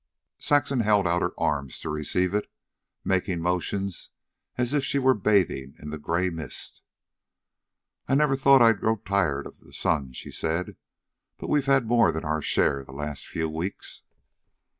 Saxon 0.39 0.79
held 0.79 1.05
out 1.07 1.21
her 1.21 1.39
arms 1.39 1.79
to 1.79 1.87
receive 1.91 2.33
it, 2.33 2.49
making 3.03 3.39
motions 3.39 4.09
as 4.57 4.73
if 4.73 4.83
she 4.83 4.97
were 4.97 5.13
bathing 5.13 5.75
in 5.77 5.91
the 5.91 5.99
gray 5.99 6.31
mist. 6.31 6.81
"I 8.07 8.15
never 8.15 8.35
thought 8.35 8.63
I'd 8.63 8.79
grow 8.79 8.95
tired 8.95 9.45
of 9.45 9.59
the 9.59 9.71
sun," 9.73 10.13
she 10.13 10.31
said; 10.31 10.75
"but 11.37 11.49
we've 11.51 11.67
had 11.67 11.85
more 11.85 12.11
than 12.11 12.25
our 12.25 12.41
share 12.41 12.83
the 12.83 12.91
last 12.91 13.27
few 13.27 13.47
weeks." 13.47 14.01